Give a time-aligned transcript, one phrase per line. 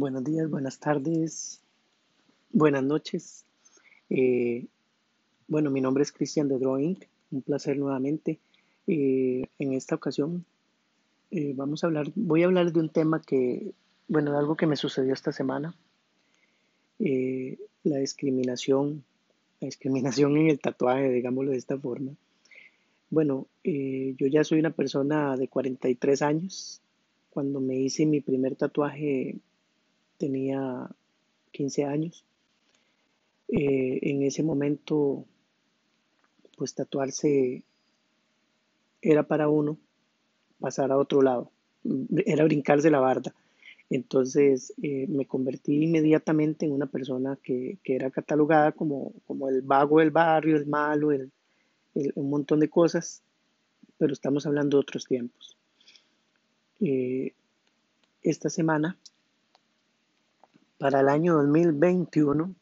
[0.00, 1.60] Buenos días, buenas tardes,
[2.52, 3.44] buenas noches.
[4.08, 4.64] Eh,
[5.46, 6.96] bueno, mi nombre es Cristian de Drawing,
[7.30, 8.38] un placer nuevamente.
[8.86, 10.46] Eh, en esta ocasión
[11.30, 13.74] eh, vamos a hablar, voy a hablar de un tema que,
[14.08, 15.76] bueno, de algo que me sucedió esta semana.
[16.98, 19.04] la discriminación,
[19.60, 22.12] la discriminación en el tatuaje, digámoslo de esta forma.
[23.10, 26.80] Bueno, yo ya soy una persona de 43 años.
[27.28, 29.36] Cuando me hice mi primer tatuaje
[30.20, 30.86] tenía
[31.50, 32.24] 15 años.
[33.48, 35.24] Eh, en ese momento,
[36.56, 37.64] pues tatuarse
[39.02, 39.78] era para uno
[40.60, 41.50] pasar a otro lado,
[42.26, 43.34] era brincarse la barda.
[43.88, 49.98] Entonces eh, me convertí inmediatamente en una persona que, era catalogada como, como, el vago
[49.98, 51.32] del barrio, el malo, el,
[52.14, 53.22] un montón de cosas,
[53.98, 55.56] pero estamos hablando de otros tiempos.
[56.80, 57.32] Eh,
[58.22, 58.98] esta semana
[60.80, 62.54] para el año 2021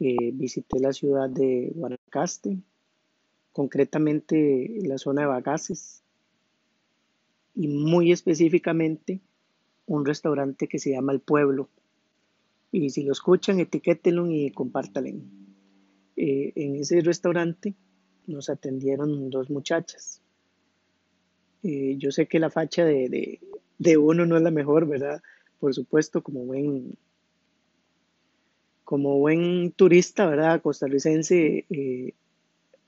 [0.00, 2.56] eh, visité la ciudad de Guanacaste,
[3.52, 6.02] concretamente la zona de Bagaces
[7.54, 9.20] y muy específicamente
[9.84, 11.68] un restaurante que se llama El Pueblo.
[12.72, 15.20] Y si lo escuchan, etiquétenlo y compártanlo.
[16.16, 17.74] Eh, en ese restaurante
[18.26, 20.22] nos atendieron dos muchachas.
[21.62, 23.40] Eh, yo sé que la facha de,
[23.78, 25.20] de uno no es la mejor, ¿verdad?
[25.60, 26.96] Por supuesto, como buen,
[28.84, 30.62] como buen turista, ¿verdad?
[30.62, 32.14] Costarricense, eh,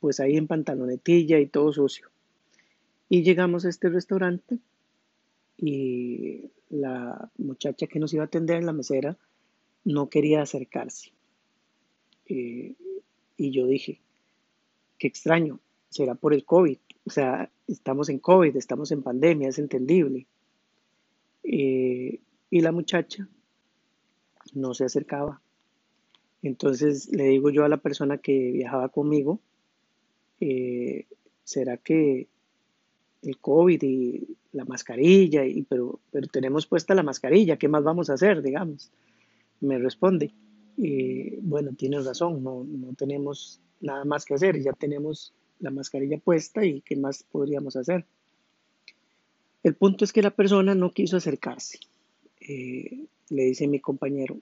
[0.00, 2.10] pues ahí en pantalonetilla y todo sucio.
[3.08, 4.58] Y llegamos a este restaurante
[5.58, 9.18] y la muchacha que nos iba a atender, la mesera,
[9.84, 11.12] no quería acercarse.
[12.26, 12.74] Eh,
[13.36, 14.00] y yo dije,
[14.98, 16.78] qué extraño, será por el COVID.
[17.04, 20.26] O sea, estamos en COVID, estamos en pandemia, es entendible.
[21.42, 23.28] Eh, y la muchacha
[24.54, 25.40] no se acercaba.
[26.42, 29.40] Entonces le digo yo a la persona que viajaba conmigo,
[30.40, 31.06] eh,
[31.44, 32.28] ¿será que
[33.22, 38.10] el COVID y la mascarilla, y, pero, pero tenemos puesta la mascarilla, ¿qué más vamos
[38.10, 38.90] a hacer, digamos?
[39.60, 40.32] Me responde,
[41.42, 46.64] bueno, tienes razón, no, no tenemos nada más que hacer, ya tenemos la mascarilla puesta
[46.64, 48.06] y ¿qué más podríamos hacer?
[49.62, 51.78] El punto es que la persona no quiso acercarse.
[52.40, 54.38] Eh, le dice mi compañero,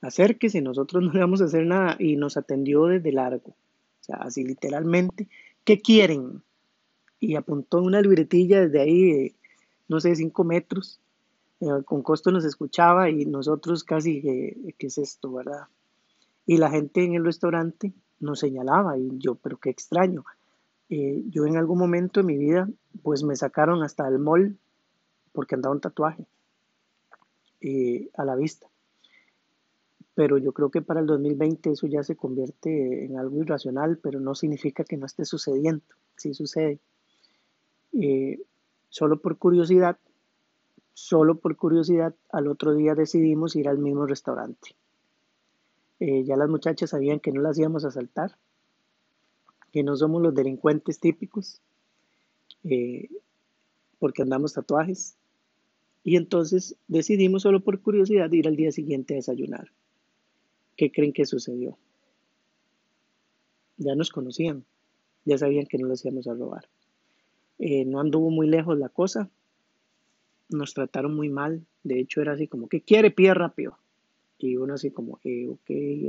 [0.00, 1.96] acérquese, nosotros no le vamos a hacer nada.
[1.98, 3.50] Y nos atendió desde largo.
[3.50, 5.28] O sea, así literalmente,
[5.64, 6.42] ¿qué quieren?
[7.18, 9.34] Y apuntó en una libretilla desde ahí,
[9.88, 11.00] no sé, cinco metros.
[11.60, 15.64] Eh, con costo nos escuchaba y nosotros casi, ¿qué es esto, verdad?
[16.46, 20.24] Y la gente en el restaurante nos señalaba y yo, pero qué extraño.
[20.88, 22.68] Eh, yo en algún momento de mi vida,
[23.02, 24.58] pues me sacaron hasta el mall
[25.32, 26.26] porque andaba un tatuaje.
[27.62, 28.68] Eh, a la vista.
[30.14, 34.18] Pero yo creo que para el 2020 eso ya se convierte en algo irracional, pero
[34.18, 35.84] no significa que no esté sucediendo,
[36.16, 36.80] sí sucede.
[37.92, 38.40] Eh,
[38.88, 39.98] solo por curiosidad,
[40.94, 44.74] solo por curiosidad, al otro día decidimos ir al mismo restaurante.
[45.98, 48.36] Eh, ya las muchachas sabían que no las íbamos a asaltar,
[49.70, 51.60] que no somos los delincuentes típicos,
[53.98, 55.16] porque andamos tatuajes,
[56.02, 59.70] y entonces decidimos solo por curiosidad ir al día siguiente a desayunar.
[60.76, 61.76] ¿Qué creen que sucedió?
[63.76, 64.64] Ya nos conocían,
[65.24, 66.68] ya sabían que no los íbamos a robar.
[67.58, 69.30] Eh, no anduvo muy lejos la cosa,
[70.48, 73.10] nos trataron muy mal, de hecho era así como, ¿qué quiere?
[73.10, 73.78] Pide rápido.
[74.38, 75.54] Y uno así como, eh,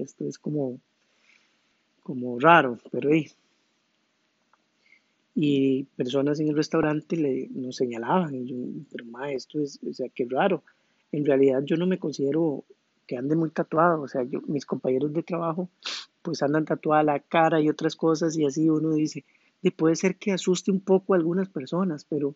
[0.02, 0.80] esto es como,
[2.02, 3.28] como raro, pero hey,
[5.34, 8.56] y personas en el restaurante le, nos señalaban, y yo,
[8.92, 10.64] pero ma, esto es, o sea, qué raro.
[11.12, 12.64] En realidad yo no me considero
[13.08, 15.70] que ande muy tatuado, o sea, yo, mis compañeros de trabajo
[16.22, 19.26] pues andan tatuada la cara y otras cosas y así uno dice,
[19.76, 22.36] puede ser que asuste un poco a algunas personas, pero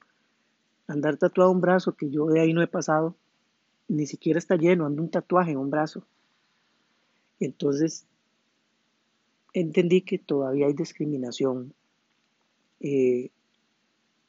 [0.87, 3.15] andar tatuado un brazo, que yo de ahí no he pasado,
[3.87, 6.05] ni siquiera está lleno, ando un tatuaje en un brazo.
[7.39, 8.05] Entonces,
[9.53, 11.73] entendí que todavía hay discriminación
[12.79, 13.29] eh,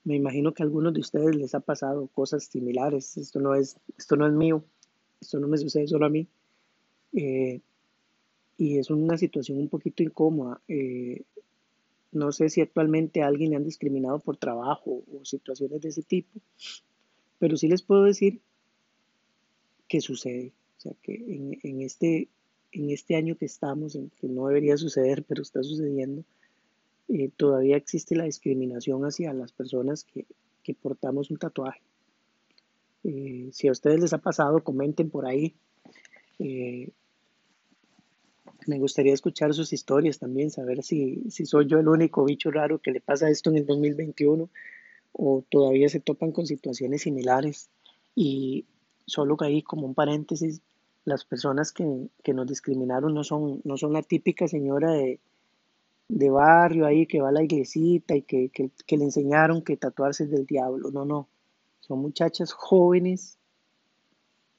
[0.05, 3.17] me imagino que a algunos de ustedes les ha pasado cosas similares.
[3.17, 4.65] Esto no es, esto no es mío,
[5.21, 6.29] esto no me sucede solo a mí.
[7.13, 7.61] Eh,
[8.57, 10.61] y es una situación un poquito incómoda.
[10.69, 11.23] Eh,
[12.13, 16.03] no sé si actualmente a alguien le han discriminado por trabajo o situaciones de ese
[16.03, 16.41] tipo,
[17.39, 18.41] pero sí les puedo decir
[19.89, 20.53] que sucede.
[20.79, 22.29] O sea, que en, en este,
[22.71, 26.25] en este año que estamos, en que no debería suceder, pero está sucediendo,
[27.09, 30.27] eh, todavía existe la discriminación hacia las personas que,
[30.83, 31.81] portamos un tatuaje.
[33.05, 35.55] Eh, si a ustedes les ha pasado, comenten por ahí.
[36.41, 36.91] Eh,
[38.67, 42.81] me gustaría escuchar sus historias también, saber si, si soy yo el único bicho raro
[42.81, 44.51] que le pasa esto en el 2021
[45.13, 47.71] o todavía se topan con situaciones similares.
[48.17, 48.65] Y
[49.07, 50.63] solo ahí como un paréntesis,
[51.05, 55.21] las personas que, que nos discriminaron no son, no son la típica señora de,
[56.09, 60.25] de barrio ahí que va a la iglesita y que, que, le enseñaron que tatuarse
[60.25, 60.91] es del diablo.
[60.91, 61.29] No, no.
[61.81, 63.39] Son muchachas jóvenes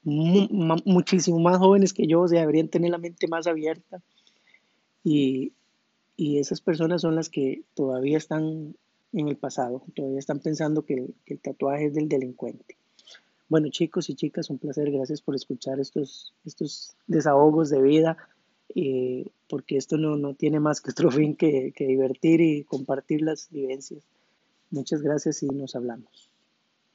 [0.04, 4.00] muchísimo más jóvenes que yo, o sea, deberían tener la mente más abierta.
[5.04, 5.52] Y,
[6.16, 8.74] y esas personas son las que todavía están
[9.12, 12.76] en el pasado, todavía están pensando que que el, tatuaje es del delincuente.
[13.48, 18.18] Bueno, chicos y chicas, un placer, gracias por escuchar estos, estos desahogos de vida,
[18.74, 23.22] eh, porque esto no, no, tiene más que otro fin que, que divertir y compartir
[23.22, 24.02] las vivencias.
[24.70, 26.27] Muchas gracias y nos hablamos.